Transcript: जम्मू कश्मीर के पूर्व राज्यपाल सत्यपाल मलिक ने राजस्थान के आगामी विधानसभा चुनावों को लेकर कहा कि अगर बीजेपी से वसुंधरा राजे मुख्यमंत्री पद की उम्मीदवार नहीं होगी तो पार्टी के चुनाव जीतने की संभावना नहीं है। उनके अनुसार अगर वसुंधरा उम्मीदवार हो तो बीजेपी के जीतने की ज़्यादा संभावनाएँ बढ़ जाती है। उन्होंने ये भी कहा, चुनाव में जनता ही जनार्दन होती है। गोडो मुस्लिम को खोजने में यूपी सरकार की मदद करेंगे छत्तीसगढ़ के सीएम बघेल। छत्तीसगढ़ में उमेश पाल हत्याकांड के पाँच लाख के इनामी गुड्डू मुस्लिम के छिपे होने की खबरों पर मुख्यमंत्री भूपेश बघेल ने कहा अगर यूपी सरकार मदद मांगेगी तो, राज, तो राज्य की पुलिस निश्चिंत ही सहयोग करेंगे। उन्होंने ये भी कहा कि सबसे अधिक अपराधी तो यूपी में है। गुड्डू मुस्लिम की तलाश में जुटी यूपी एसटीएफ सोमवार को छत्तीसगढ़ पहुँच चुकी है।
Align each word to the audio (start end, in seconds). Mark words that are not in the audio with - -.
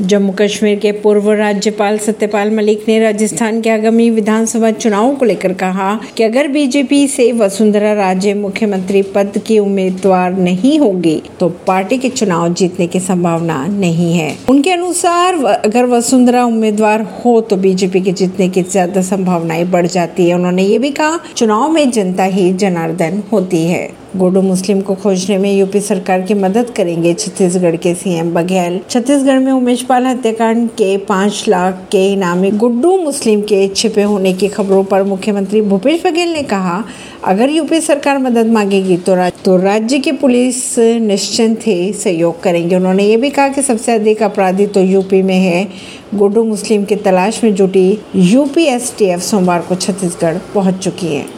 जम्मू 0.00 0.32
कश्मीर 0.32 0.78
के 0.78 0.90
पूर्व 0.92 1.30
राज्यपाल 1.32 1.96
सत्यपाल 1.98 2.50
मलिक 2.50 2.84
ने 2.88 2.98
राजस्थान 3.00 3.60
के 3.60 3.70
आगामी 3.70 4.08
विधानसभा 4.10 4.70
चुनावों 4.70 5.14
को 5.14 5.24
लेकर 5.24 5.52
कहा 5.52 5.98
कि 6.16 6.22
अगर 6.22 6.48
बीजेपी 6.48 7.06
से 7.08 7.30
वसुंधरा 7.32 7.92
राजे 7.92 8.34
मुख्यमंत्री 8.34 9.02
पद 9.14 9.38
की 9.46 9.58
उम्मीदवार 9.58 10.36
नहीं 10.38 10.78
होगी 10.78 11.20
तो 11.40 11.48
पार्टी 11.66 11.98
के 11.98 12.08
चुनाव 12.10 12.52
जीतने 12.54 12.86
की 12.86 13.00
संभावना 13.00 13.64
नहीं 13.66 14.12
है। 14.12 14.34
उनके 14.48 14.72
अनुसार 14.72 15.44
अगर 15.44 15.86
वसुंधरा 15.86 16.44
उम्मीदवार 16.44 17.02
हो 17.24 17.40
तो 17.40 17.56
बीजेपी 17.56 18.00
के 18.00 18.12
जीतने 18.12 18.48
की 18.48 18.62
ज़्यादा 18.62 19.02
संभावनाएँ 19.02 19.64
बढ़ 19.64 19.86
जाती 19.86 20.28
है। 20.28 20.34
उन्होंने 20.34 20.62
ये 20.62 20.78
भी 20.78 20.90
कहा, 20.90 21.18
चुनाव 21.36 21.68
में 21.68 21.90
जनता 21.90 22.24
ही 22.24 22.52
जनार्दन 22.54 23.22
होती 23.32 23.66
है। 23.66 23.88
गोडो 24.16 24.40
मुस्लिम 24.42 24.80
को 24.80 24.94
खोजने 24.94 25.36
में 25.38 25.50
यूपी 25.52 25.80
सरकार 25.80 26.20
की 26.20 26.34
मदद 26.34 26.70
करेंगे 26.70 27.12
छत्तीसगढ़ 27.14 27.76
के 27.76 27.94
सीएम 27.94 28.32
बघेल। 28.34 28.80
छत्तीसगढ़ 28.90 29.38
में 29.38 29.50
उमेश 29.52 29.82
पाल 29.82 30.06
हत्याकांड 30.06 30.68
के 30.70 30.96
पाँच 30.98 31.44
लाख 31.48 31.86
के 31.92 32.06
इनामी 32.12 32.50
गुड्डू 32.50 32.96
मुस्लिम 32.98 33.42
के 33.42 33.68
छिपे 33.68 34.02
होने 34.02 34.32
की 34.32 34.48
खबरों 34.48 34.82
पर 34.84 35.02
मुख्यमंत्री 35.02 35.60
भूपेश 35.60 36.06
बघेल 36.06 36.32
ने 36.32 36.42
कहा 36.42 36.82
अगर 37.24 37.50
यूपी 37.50 37.80
सरकार 37.80 38.18
मदद 38.18 38.46
मांगेगी 38.46 38.96
तो, 38.96 39.14
राज, 39.14 39.32
तो 39.44 39.56
राज्य 39.56 39.98
की 39.98 40.12
पुलिस 40.12 40.78
निश्चिंत 40.78 41.66
ही 41.66 41.92
सहयोग 41.92 42.42
करेंगे। 42.42 42.76
उन्होंने 42.76 43.04
ये 43.04 43.16
भी 43.16 43.30
कहा 43.30 43.48
कि 43.48 43.62
सबसे 43.62 43.92
अधिक 43.92 44.22
अपराधी 44.22 44.66
तो 44.66 44.80
यूपी 44.80 45.22
में 45.22 45.38
है। 45.38 45.66
गुड्डू 46.14 46.44
मुस्लिम 46.44 46.84
की 46.84 46.96
तलाश 46.96 47.44
में 47.44 47.54
जुटी 47.54 47.98
यूपी 48.14 48.64
एसटीएफ 48.66 49.20
सोमवार 49.20 49.62
को 49.62 49.74
छत्तीसगढ़ 49.74 50.38
पहुँच 50.54 50.78
चुकी 50.78 51.14
है। 51.14 51.37